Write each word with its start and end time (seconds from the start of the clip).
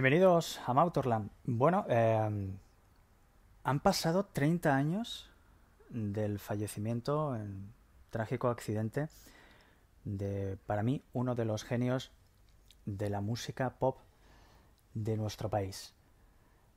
Bienvenidos 0.00 0.60
a 0.64 0.74
Mautorland. 0.74 1.28
Bueno, 1.42 1.84
eh, 1.88 2.54
han 3.64 3.80
pasado 3.80 4.26
30 4.26 4.72
años 4.72 5.28
del 5.90 6.38
fallecimiento 6.38 7.34
en 7.34 7.72
trágico 8.08 8.46
accidente 8.46 9.08
de, 10.04 10.56
para 10.68 10.84
mí, 10.84 11.02
uno 11.14 11.34
de 11.34 11.44
los 11.44 11.64
genios 11.64 12.12
de 12.86 13.10
la 13.10 13.20
música 13.20 13.70
pop 13.70 13.98
de 14.94 15.16
nuestro 15.16 15.50
país. 15.50 15.92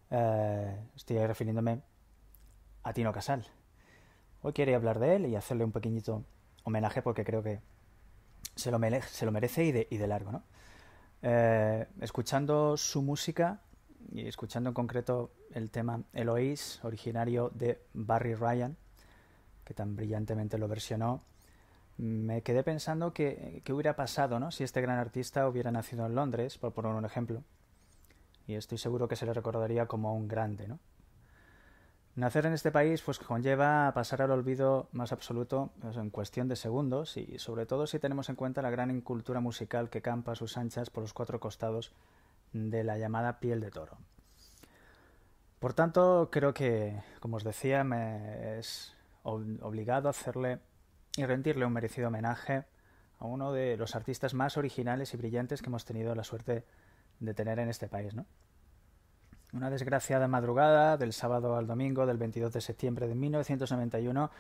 Eh, 0.10 0.76
estoy 0.96 1.20
refiriéndome 1.20 1.80
a 2.82 2.92
Tino 2.92 3.14
Casal. 3.14 3.46
Hoy 4.42 4.54
quería 4.54 4.78
hablar 4.78 4.98
de 4.98 5.18
él 5.18 5.28
y 5.28 5.36
hacerle 5.36 5.64
un 5.64 5.72
pequeñito 5.72 6.24
homenaje 6.64 7.04
porque 7.04 7.24
creo 7.24 7.44
que 7.44 7.60
se 8.56 8.72
lo, 8.72 8.80
se 9.04 9.26
lo 9.28 9.32
merece 9.32 9.64
y 9.64 9.72
de, 9.72 9.88
y 9.92 9.98
de 9.98 10.08
largo, 10.08 10.32
¿no? 10.32 10.44
Eh, 11.24 11.88
escuchando 12.00 12.76
su 12.78 13.04
música 13.04 13.62
y 14.12 14.28
escuchando 14.28 14.70
en 14.70 14.74
concreto 14.74 15.32
el 15.54 15.70
tema 15.70 16.04
Eloise, 16.14 16.80
originario 16.84 17.52
de 17.54 17.80
Barry 17.94 18.34
Ryan, 18.34 18.76
que 19.64 19.74
tan 19.74 19.96
brillantemente 19.96 20.58
lo 20.58 20.68
versionó, 20.68 21.24
me 21.98 22.42
quedé 22.42 22.64
pensando 22.64 23.14
que, 23.14 23.62
qué 23.64 23.74
hubiera 23.74 23.96
pasado 23.96 24.40
¿no? 24.40 24.50
si 24.52 24.64
este 24.64 24.82
gran 24.82 24.98
artista 24.98 25.48
hubiera 25.48 25.72
nacido 25.72 26.06
en 26.08 26.16
Londres, 26.16 26.58
por 26.58 26.74
poner 26.74 26.94
un 26.94 27.06
ejemplo. 27.06 27.44
Y 28.48 28.56
estoy 28.56 28.80
seguro 28.80 29.08
que 29.08 29.16
se 29.16 29.28
le 29.28 29.34
recordaría 29.34 29.86
como 29.86 30.16
un 30.16 30.28
grande, 30.28 30.68
¿no? 30.68 30.80
Nacer 32.16 32.46
en 32.46 32.54
este 32.54 32.72
país 32.72 33.02
pues 33.02 33.20
conlleva 33.20 33.90
pasar 33.94 34.22
al 34.22 34.32
olvido 34.32 34.90
más 34.92 35.14
absoluto 35.14 35.72
en 35.82 36.10
cuestión 36.10 36.50
de 36.50 36.58
segundos 36.58 37.16
y 37.16 37.40
sobre 37.40 37.66
todo 37.66 37.88
si 37.88 38.00
tenemos 38.00 38.28
en 38.28 38.36
cuenta 38.36 38.62
la 38.62 38.70
gran 38.70 38.92
incultura 38.92 39.40
musical 39.40 39.90
que 39.90 40.02
campa 40.02 40.34
a 40.34 40.36
sus 40.36 40.58
anchas 40.58 40.90
por 40.90 41.04
los 41.04 41.14
cuatro 41.14 41.40
costados 41.40 41.94
de 42.52 42.84
la 42.84 42.98
llamada 42.98 43.40
piel 43.40 43.62
de 43.62 43.72
toro. 43.72 43.98
Por 45.60 45.74
tanto, 45.74 46.30
creo 46.32 46.54
que, 46.54 47.02
como 47.22 47.38
os 47.38 47.46
decía, 47.46 47.84
me 47.86 48.58
es 48.60 48.94
obligado 49.24 50.10
hacerle 50.10 50.60
y 51.16 51.26
rendirle 51.26 51.66
un 51.66 51.74
merecido 51.74 52.10
homenaje 52.10 52.66
a 53.20 53.26
uno 53.26 53.54
de 53.54 53.78
los 53.78 53.96
artistas 53.96 54.34
más 54.34 54.58
originales 54.58 55.14
y 55.14 55.18
brillantes 55.18 55.62
que 55.62 55.68
hemos 55.68 55.86
tenido 55.86 56.14
la 56.16 56.24
suerte 56.24 56.66
de 57.20 57.34
tener 57.34 57.60
en 57.60 57.70
este 57.70 57.88
país, 57.88 58.14
¿no? 58.16 58.26
Una 59.54 59.70
desgraciada 59.70 60.30
madrugada 60.30 60.96
del 60.96 61.12
sábado 61.12 61.58
al 61.58 61.68
domingo 61.68 62.06
del 62.06 62.18
22 62.18 62.54
de 62.54 62.62
septiembre 62.62 63.10
de 63.10 63.16
1991, 63.16 64.32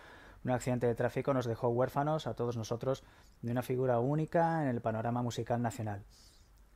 un 0.45 0.51
accidente 0.51 0.87
de 0.87 0.95
tráfico 0.95 1.33
nos 1.33 1.45
dejó 1.45 1.67
huérfanos 1.67 2.27
a 2.27 2.33
todos 2.33 2.55
nosotros 2.55 3.03
de 3.41 3.51
una 3.51 3.61
figura 3.61 3.99
única 3.99 4.63
en 4.63 4.69
el 4.69 4.79
panorama 4.79 5.21
musical 5.21 5.61
nacional. 5.61 6.05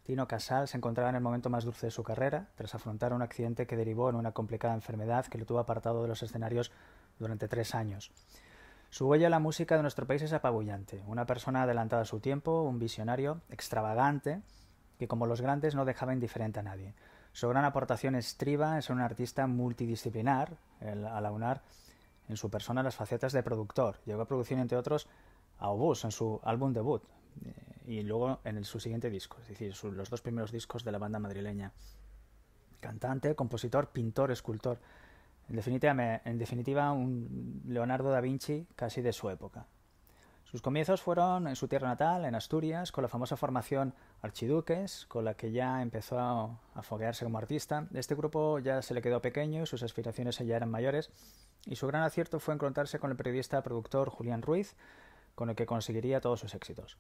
Tino 0.04 0.28
Casal 0.28 0.68
se 0.68 0.76
encontraba 0.76 1.10
en 1.12 1.16
el 1.16 1.22
momento 1.22 1.50
más 1.50 1.64
dulce 1.64 1.88
de 1.88 1.92
su 1.92 2.04
carrera, 2.04 2.50
tras 2.56 2.76
afrontar 2.76 3.14
un 3.14 3.22
accidente 3.22 3.68
que 3.68 3.78
derivó 3.78 4.10
en 4.10 4.18
una 4.18 4.34
complicada 4.34 4.74
enfermedad 4.74 5.26
que 5.28 5.38
lo 5.38 5.46
tuvo 5.46 5.60
apartado 5.60 6.02
de 6.02 6.10
los 6.10 6.22
escenarios 6.22 6.74
durante 7.18 7.48
tres 7.48 7.74
años. 7.74 8.12
Su 8.90 9.08
huella 9.08 9.28
en 9.28 9.32
la 9.32 9.40
música 9.40 9.78
de 9.78 9.82
nuestro 9.82 10.08
país 10.08 10.22
es 10.22 10.34
apabullante, 10.34 11.02
una 11.08 11.26
persona 11.26 11.64
adelantada 11.64 12.02
a 12.02 12.06
su 12.06 12.20
tiempo, 12.20 12.64
un 12.64 12.80
visionario, 12.80 13.40
extravagante, 13.50 14.42
que 15.00 15.08
como 15.08 15.26
los 15.26 15.40
grandes 15.40 15.74
no 15.74 15.86
dejaba 15.86 16.14
indiferente 16.14 16.60
a 16.60 16.64
nadie. 16.64 16.94
Su 17.36 17.50
gran 17.50 17.66
aportación 17.66 18.16
estriba 18.16 18.78
es 18.78 18.90
un 18.90 19.02
artista 19.02 19.46
multidisciplinar, 19.46 20.56
al 20.80 21.26
aunar 21.26 21.64
en 22.30 22.38
su 22.38 22.50
persona 22.50 22.82
las 22.82 22.96
facetas 22.96 23.34
de 23.34 23.44
productor. 23.44 24.00
Llegó 24.06 24.22
a 24.22 24.26
producir, 24.26 24.58
entre 24.58 24.78
otros, 24.78 25.10
a 25.60 25.68
Obús 25.68 26.06
en 26.06 26.12
su 26.12 26.40
álbum 26.46 26.72
debut 26.72 27.04
eh, 27.44 27.54
y 27.88 28.04
luego 28.04 28.40
en 28.46 28.64
su 28.64 28.80
siguiente 28.80 29.10
disco, 29.10 29.38
es 29.42 29.50
decir, 29.50 29.76
los 29.84 30.10
dos 30.10 30.22
primeros 30.22 30.54
discos 30.54 30.86
de 30.86 30.94
la 30.94 30.98
banda 30.98 31.20
madrileña. 31.20 31.74
Cantante, 32.80 33.36
compositor, 33.36 33.90
pintor, 33.90 34.32
escultor. 34.32 34.80
En 35.50 35.58
definitiva, 35.58 36.22
en 36.24 36.38
definitiva, 36.38 36.94
un 36.94 37.64
Leonardo 37.68 38.12
da 38.12 38.22
Vinci 38.22 38.66
casi 38.78 39.02
de 39.02 39.12
su 39.12 39.30
época. 39.30 39.66
Sus 40.56 40.62
comienzos 40.62 41.02
fueron 41.02 41.50
en 41.50 41.58
su 41.58 41.68
tierra 41.68 41.90
natal, 41.90 42.24
en 42.24 42.34
Asturias, 42.34 42.94
con 42.94 43.02
la 43.02 43.10
famosa 43.10 43.36
formación 43.36 43.94
Archiduques, 44.22 45.06
con 45.10 45.26
la 45.26 45.34
que 45.34 45.52
ya 45.52 45.82
empezó 45.82 46.18
a 46.18 46.82
foguearse 46.82 47.26
como 47.26 47.38
artista. 47.38 47.90
Este 47.94 48.16
grupo 48.16 48.60
ya 48.60 48.82
se 48.82 48.94
le 48.94 49.02
quedó 49.02 49.22
pequeño 49.22 49.64
y 49.64 49.66
sus 49.66 49.84
aspiraciones 49.84 50.38
ya 50.38 50.56
eran 50.56 50.72
mayores, 50.72 51.12
y 51.66 51.76
su 51.76 51.88
gran 51.88 52.04
acierto 52.04 52.40
fue 52.40 52.54
encontrarse 52.54 53.00
con 53.00 53.12
el 53.12 53.18
periodista 53.18 53.62
productor 53.64 54.10
Julián 54.10 54.44
Ruiz, 54.44 54.78
con 55.36 55.50
el 55.50 55.58
que 55.58 55.66
conseguiría 55.66 56.22
todos 56.22 56.40
sus 56.40 56.56
éxitos. 56.56 56.98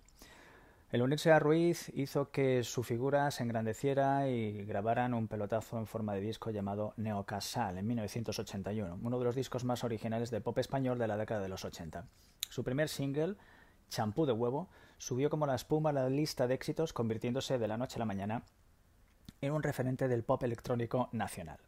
El 0.92 1.02
unirse 1.02 1.32
a 1.32 1.40
Ruiz 1.40 1.92
hizo 1.96 2.30
que 2.30 2.64
su 2.64 2.84
figura 2.84 3.32
se 3.32 3.44
engrandeciera 3.44 4.30
y 4.30 4.64
grabaran 4.66 5.16
un 5.16 5.28
pelotazo 5.28 5.80
en 5.80 5.88
forma 5.88 6.14
de 6.14 6.22
disco 6.22 6.52
llamado 6.52 6.94
Neocasal 6.98 7.80
en 7.80 7.88
1981, 7.88 9.00
uno 9.02 9.20
de 9.20 9.26
los 9.26 9.36
discos 9.36 9.64
más 9.64 9.84
originales 9.84 10.30
de 10.30 10.42
pop 10.42 10.58
español 10.60 11.00
de 11.00 11.08
la 11.08 11.18
década 11.18 11.42
de 11.42 11.50
los 11.50 11.66
80. 11.66 12.06
Su 12.50 12.64
primer 12.64 12.88
single, 12.88 13.36
Champú 13.90 14.28
de 14.28 14.34
huevo, 14.34 14.70
subió 15.00 15.30
como 15.32 15.48
la 15.48 15.56
espuma 15.56 15.90
a 15.90 15.94
la 15.94 16.10
lista 16.10 16.48
de 16.48 16.54
éxitos, 16.54 16.94
convirtiéndose 16.94 17.58
de 17.58 17.68
la 17.68 17.78
noche 17.78 17.96
a 17.98 18.00
la 18.00 18.06
mañana 18.06 18.44
en 19.42 19.54
un 19.54 19.64
referente 19.64 20.08
del 20.08 20.24
pop 20.24 20.44
electrónico 20.44 21.10
nacional. 21.12 21.60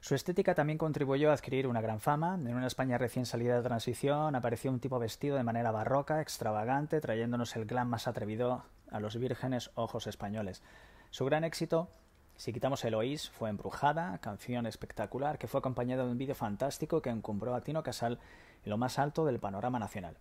Su 0.00 0.14
estética 0.14 0.54
también 0.54 0.78
contribuyó 0.78 1.30
a 1.30 1.34
adquirir 1.34 1.66
una 1.66 1.82
gran 1.82 2.00
fama. 2.00 2.34
En 2.34 2.54
una 2.54 2.66
España 2.66 2.96
recién 2.96 3.26
salida 3.26 3.56
de 3.56 3.62
transición 3.62 4.34
apareció 4.34 4.70
un 4.70 4.80
tipo 4.80 4.98
vestido 4.98 5.36
de 5.36 5.42
manera 5.42 5.70
barroca, 5.72 6.22
extravagante, 6.22 7.02
trayéndonos 7.02 7.54
el 7.56 7.66
glam 7.66 7.88
más 7.88 8.08
atrevido 8.08 8.64
a 8.90 8.98
los 8.98 9.18
vírgenes 9.18 9.70
ojos 9.74 10.06
españoles. 10.06 10.62
Su 11.10 11.26
gran 11.26 11.44
éxito, 11.44 11.90
si 12.36 12.52
quitamos 12.54 12.82
Eloís, 12.84 13.28
fue 13.28 13.50
Embrujada, 13.50 14.16
canción 14.18 14.64
espectacular 14.66 15.36
que 15.36 15.48
fue 15.48 15.58
acompañada 15.58 16.04
de 16.04 16.10
un 16.10 16.18
vídeo 16.18 16.34
fantástico 16.34 17.02
que 17.02 17.10
encumbró 17.10 17.54
a 17.54 17.60
Tino 17.60 17.82
Casal 17.82 18.18
en 18.64 18.70
lo 18.70 18.78
más 18.78 18.98
alto 18.98 19.26
del 19.26 19.38
panorama 19.38 19.78
nacional. 19.78 20.16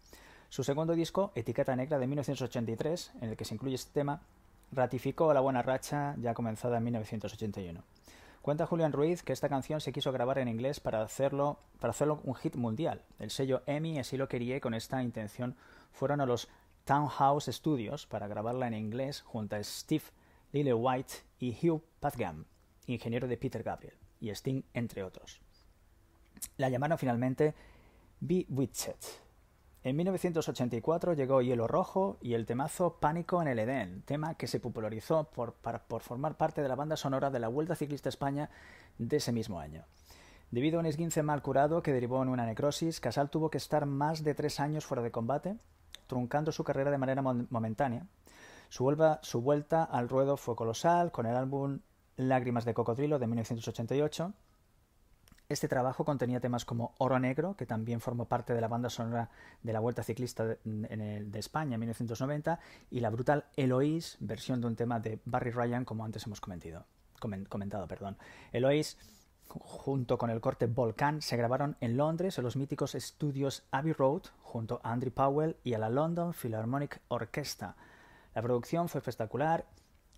Su 0.49 0.65
segundo 0.65 0.93
disco, 0.93 1.31
Etiqueta 1.35 1.75
Negra 1.77 1.99
de 1.99 2.07
1983, 2.07 3.13
en 3.21 3.29
el 3.29 3.37
que 3.37 3.45
se 3.45 3.53
incluye 3.53 3.75
este 3.75 3.93
tema, 3.93 4.23
ratificó 4.73 5.33
la 5.33 5.39
buena 5.39 5.61
racha 5.61 6.15
ya 6.17 6.33
comenzada 6.33 6.79
en 6.79 6.83
1981. 6.83 7.81
Cuenta 8.49 8.65
Julián 8.65 8.93
Ruiz 8.93 9.21
que 9.21 9.31
esta 9.31 9.47
canción 9.47 9.79
se 9.79 9.93
quiso 9.93 10.11
grabar 10.11 10.39
en 10.39 10.47
inglés 10.47 10.79
para 10.79 11.03
hacerlo, 11.03 11.59
para 11.79 11.91
hacerlo 11.91 12.19
un 12.23 12.33
hit 12.33 12.55
mundial. 12.55 13.03
El 13.19 13.29
sello 13.29 13.61
EMI 13.67 13.99
así 13.99 14.17
lo 14.17 14.27
quería 14.27 14.59
con 14.59 14.73
esta 14.73 15.03
intención 15.03 15.55
fueron 15.91 16.19
a 16.19 16.25
los 16.25 16.49
Townhouse 16.83 17.45
Studios 17.45 18.07
para 18.07 18.27
grabarla 18.27 18.65
en 18.65 18.73
inglés 18.73 19.21
junto 19.21 19.55
a 19.55 19.63
Steve 19.63 20.05
Lillewhite 20.51 21.13
y 21.37 21.55
Hugh 21.61 21.83
Pathgam, 21.99 22.45
ingeniero 22.87 23.27
de 23.27 23.37
Peter 23.37 23.61
Gabriel, 23.61 23.93
y 24.19 24.31
Sting, 24.31 24.63
entre 24.73 25.03
otros. 25.03 25.39
La 26.57 26.69
llamaron 26.69 26.97
finalmente 26.97 27.53
Bewitched. 28.19 29.28
En 29.81 29.95
1984 29.95 31.13
llegó 31.13 31.41
Hielo 31.41 31.65
Rojo 31.65 32.17
y 32.21 32.33
el 32.33 32.45
temazo 32.45 32.97
Pánico 32.99 33.41
en 33.41 33.47
el 33.47 33.59
Edén, 33.59 34.01
tema 34.01 34.35
que 34.35 34.47
se 34.47 34.59
popularizó 34.59 35.29
por, 35.31 35.55
formar 36.01 36.35
parte 36.35 36.61
de 36.61 36.67
la 36.67 36.75
banda 36.75 36.97
sonora 36.97 37.29
de 37.29 37.39
la 37.39 37.47
Vuelta 37.47 37.75
Ciclista 37.75 38.09
España 38.09 38.49
de 38.97 39.17
ese 39.17 39.31
mismo 39.31 39.57
año. 39.57 39.85
Debido 40.51 40.77
a 40.77 40.79
un 40.81 40.85
esguince 40.85 41.23
mal 41.23 41.41
curado 41.41 41.81
que 41.81 41.93
derivó 41.93 42.21
en 42.21 42.27
una 42.27 42.45
necrosis, 42.45 42.99
Casal 42.99 43.29
tuvo 43.29 43.49
que 43.49 43.57
estar 43.57 43.85
más 43.85 44.21
de 44.25 44.35
tres 44.35 44.59
años 44.59 44.85
fuera 44.85 45.01
de 45.01 45.11
combate, 45.11 45.55
truncando 46.07 46.51
su 46.51 46.65
carrera 46.65 46.91
de 46.91 46.97
manera 46.97 47.21
momentánea. 47.21 48.05
Su, 48.67 48.93
su 49.21 49.41
vuelta 49.41 49.85
al 49.85 50.09
ruedo 50.09 50.35
fue 50.35 50.57
colosal, 50.57 51.13
con 51.13 51.25
el 51.25 51.37
álbum 51.37 51.79
Lágrimas 52.17 52.65
de 52.65 52.73
Cocodrilo 52.73 53.17
de 53.17 53.27
1988, 53.27 54.33
este 55.49 55.67
trabajo 55.67 56.05
contenía 56.05 56.39
temas 56.39 56.63
como 56.63 56.93
Oro 56.99 57.19
Negro, 57.19 57.55
que 57.55 57.65
también 57.65 57.99
formó 57.99 58.25
parte 58.25 58.53
de 58.53 58.61
la 58.61 58.67
banda 58.67 58.89
sonora 58.89 59.29
de 59.63 59.73
la 59.73 59.79
Vuelta 59.79 60.03
Ciclista 60.03 60.45
de, 60.45 61.39
España 61.39 61.73
en 61.73 61.79
1990, 61.79 62.59
y 62.91 62.99
la 62.99 63.09
brutal 63.09 63.45
Eloise, 63.57 64.17
versión 64.19 64.61
de 64.61 64.67
un 64.67 64.75
tema 64.75 64.99
de 64.99 65.19
Barry 65.25 65.49
Ryan, 65.49 65.85
como 65.85 66.05
antes 66.05 66.25
hemos 66.27 66.39
comentado. 66.39 66.85
comentado 67.19 67.87
junto 69.49 70.19
con 70.19 70.29
el 70.29 70.39
corte 70.39 70.67
Volcan, 70.67 71.23
se 71.23 71.35
grabaron 71.35 71.75
en 71.81 71.97
Londres 71.97 72.37
en 72.37 72.43
los 72.43 72.55
míticos 72.55 72.93
estudios 72.93 73.63
Abbey 73.71 73.93
Road, 73.93 74.21
junto 74.43 74.79
a 74.83 74.91
Andrew 74.91 75.11
Powell 75.11 75.57
y 75.63 75.73
a 75.73 75.79
la 75.79 75.89
London 75.89 76.33
Philharmonic 76.33 77.01
Orchestra. 77.07 77.75
La 78.35 78.43
producción 78.43 78.87
fue 78.87 78.99
espectacular 78.99 79.65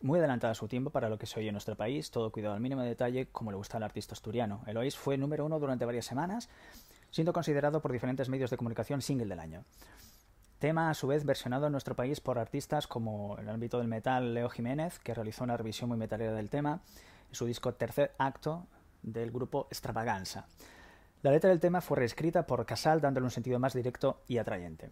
muy 0.01 0.19
adelantada 0.19 0.51
a 0.51 0.56
su 0.56 0.68
tiempo 0.68 0.89
para 0.89 1.09
lo 1.09 1.18
que 1.18 1.25
se 1.25 1.39
oye 1.39 1.50
en 1.50 1.53
nuestro 1.53 1.75
país, 1.75 2.12
todo 2.12 2.31
cuidado 2.31 2.56
al 2.56 2.62
mínimo 2.62 2.81
detalle, 2.81 3.27
como 3.27 3.51
le 3.51 3.57
gusta 3.57 3.77
al 3.77 3.83
artista 3.83 4.13
asturiano. 4.13 4.62
Eloís 4.68 4.98
fue 4.98 5.18
número 5.18 5.45
uno 5.45 5.59
durante 5.59 5.86
varias 5.86 6.06
semanas, 6.06 6.50
siendo 7.12 7.33
considerado 7.33 7.81
por 7.81 7.92
diferentes 7.92 8.30
medios 8.30 8.50
de 8.50 8.57
comunicación 8.57 9.01
single 9.01 9.27
del 9.27 9.39
año. 9.39 9.63
Tema 10.59 10.89
a 10.89 10.94
su 10.94 11.07
vez 11.07 11.25
versionado 11.25 11.65
en 11.65 11.71
nuestro 11.71 11.95
país 11.95 12.21
por 12.21 12.38
artistas 12.38 12.86
como 12.86 13.38
el 13.38 13.50
ámbito 13.50 13.80
del 13.80 13.88
metal 13.88 14.33
Leo 14.33 14.50
Jiménez, 14.50 15.00
que 15.00 15.13
realizó 15.13 15.44
una 15.44 15.57
revisión 15.57 15.89
muy 15.89 15.98
metalera 15.98 16.33
del 16.33 16.50
tema, 16.50 16.81
en 17.30 17.36
su 17.36 17.45
disco 17.45 17.74
Tercer 17.74 18.13
Acto 18.18 18.68
del 19.01 19.31
grupo 19.31 19.68
Extravaganza. 19.71 20.45
La 21.24 21.31
letra 21.31 21.50
del 21.50 21.59
tema 21.59 21.81
fue 21.81 21.98
reescrita 21.98 22.45
por 22.45 22.65
Casal 22.65 23.01
dándole 23.01 23.25
un 23.25 23.31
sentido 23.31 23.59
más 23.59 23.74
directo 23.74 24.21
y 24.27 24.38
atrayente. 24.38 24.92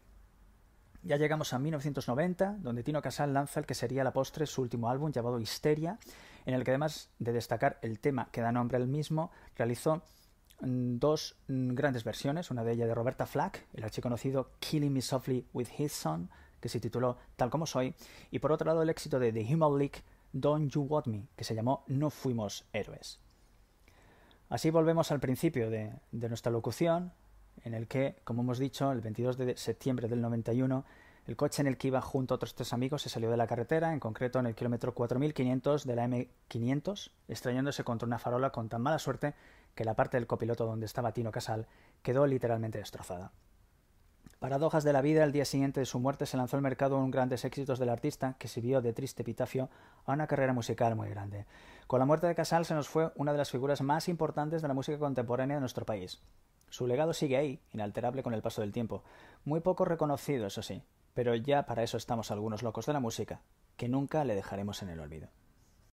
Ya 1.01 1.15
llegamos 1.15 1.53
a 1.53 1.59
1990, 1.59 2.57
donde 2.59 2.83
Tino 2.83 3.01
Casal 3.01 3.33
lanza 3.33 3.61
el 3.61 3.65
que 3.65 3.73
sería 3.73 4.03
la 4.03 4.11
postre 4.11 4.45
su 4.45 4.61
último 4.61 4.89
álbum 4.89 5.11
llamado 5.11 5.39
Histeria, 5.39 5.97
en 6.45 6.53
el 6.53 6.63
que 6.63 6.71
además 6.71 7.09
de 7.19 7.31
destacar 7.31 7.79
el 7.81 7.99
tema 7.99 8.29
que 8.31 8.41
da 8.41 8.51
nombre 8.51 8.75
al 8.75 8.87
mismo, 8.87 9.31
realizó 9.55 10.03
mm, 10.59 10.97
dos 10.97 11.37
mm, 11.47 11.73
grandes 11.73 12.03
versiones, 12.03 12.51
una 12.51 12.65
de 12.65 12.73
ellas 12.73 12.89
de 12.89 12.95
Roberta 12.95 13.25
Flack, 13.25 13.65
el 13.73 13.85
archiconocido 13.85 14.51
Killing 14.59 14.91
Me 14.91 15.01
Softly 15.01 15.45
with 15.53 15.67
His 15.77 15.93
Son, 15.93 16.29
que 16.59 16.67
se 16.67 16.81
tituló 16.81 17.17
Tal 17.37 17.49
como 17.49 17.65
soy, 17.65 17.95
y 18.29 18.39
por 18.39 18.51
otro 18.51 18.67
lado 18.67 18.81
el 18.81 18.89
éxito 18.89 19.19
de 19.19 19.31
The 19.31 19.55
Human 19.55 19.77
League 19.77 20.03
Don't 20.33 20.69
You 20.69 20.81
Want 20.81 21.07
Me, 21.07 21.27
que 21.37 21.45
se 21.45 21.55
llamó 21.55 21.85
No 21.87 22.09
Fuimos 22.09 22.65
Héroes. 22.73 23.19
Así 24.49 24.69
volvemos 24.69 25.11
al 25.11 25.21
principio 25.21 25.69
de, 25.69 25.93
de 26.11 26.27
nuestra 26.27 26.51
locución, 26.51 27.13
en 27.63 27.73
el 27.73 27.87
que, 27.87 28.15
como 28.23 28.41
hemos 28.41 28.59
dicho, 28.59 28.91
el 28.91 29.01
22 29.01 29.37
de 29.37 29.57
septiembre 29.57 30.07
del 30.07 30.21
91, 30.21 30.85
el 31.27 31.35
coche 31.35 31.61
en 31.61 31.67
el 31.67 31.77
que 31.77 31.89
iba 31.89 32.01
junto 32.01 32.33
a 32.33 32.37
otros 32.37 32.55
tres 32.55 32.73
amigos 32.73 33.03
se 33.03 33.09
salió 33.09 33.29
de 33.29 33.37
la 33.37 33.45
carretera, 33.45 33.93
en 33.93 33.99
concreto 33.99 34.39
en 34.39 34.47
el 34.47 34.55
kilómetro 34.55 34.93
4500 34.95 35.85
de 35.85 35.95
la 35.95 36.07
M500, 36.07 37.11
extrañándose 37.27 37.83
contra 37.83 38.07
una 38.07 38.17
farola 38.17 38.51
con 38.51 38.67
tan 38.67 38.81
mala 38.81 38.97
suerte 38.97 39.35
que 39.75 39.85
la 39.85 39.93
parte 39.93 40.17
del 40.17 40.27
copiloto 40.27 40.65
donde 40.65 40.87
estaba 40.87 41.11
Tino 41.11 41.31
Casal 41.31 41.67
quedó 42.01 42.25
literalmente 42.25 42.79
destrozada. 42.79 43.31
Paradojas 44.39 44.85
de 44.85 44.93
la 44.93 45.01
vida, 45.01 45.23
el 45.25 45.33
día 45.33 45.43
siguiente 45.43 45.81
de 45.81 45.85
su 45.85 45.99
muerte 45.99 46.25
se 46.25 46.37
lanzó 46.37 46.55
al 46.55 46.63
mercado 46.63 46.97
un 46.97 47.11
grandes 47.11 47.43
éxitos 47.43 47.77
del 47.77 47.89
artista 47.89 48.35
que 48.39 48.47
sirvió 48.47 48.81
de 48.81 48.93
triste 48.93 49.21
epitafio 49.21 49.69
a 50.05 50.13
una 50.13 50.27
carrera 50.27 50.53
musical 50.53 50.95
muy 50.95 51.09
grande. 51.09 51.45
Con 51.87 51.99
la 51.99 52.05
muerte 52.05 52.25
de 52.25 52.35
Casal 52.35 52.65
se 52.65 52.73
nos 52.73 52.87
fue 52.87 53.11
una 53.15 53.33
de 53.33 53.37
las 53.37 53.51
figuras 53.51 53.81
más 53.81 54.07
importantes 54.07 54.61
de 54.61 54.67
la 54.69 54.73
música 54.73 54.97
contemporánea 54.97 55.57
de 55.57 55.61
nuestro 55.61 55.85
país. 55.85 56.21
Su 56.69 56.88
legado 56.88 57.13
sigue 57.13 57.38
ahí, 57.38 57.60
inalterable 57.74 58.24
con 58.24 58.33
el 58.33 58.42
paso 58.42 58.62
del 58.62 58.71
tiempo. 58.71 59.04
Muy 59.45 59.60
poco 59.60 59.86
reconocido, 59.86 60.48
eso 60.48 60.62
sí, 60.62 60.83
pero 61.13 61.36
ya 61.36 61.66
para 61.66 61.83
eso 61.83 61.98
estamos 61.98 62.31
algunos 62.31 62.63
locos 62.63 62.86
de 62.86 62.94
la 62.94 63.00
música, 63.00 63.42
que 63.77 63.89
nunca 63.89 64.24
le 64.24 64.36
dejaremos 64.36 64.81
en 64.83 64.89
el 64.89 65.00
olvido. 65.00 65.30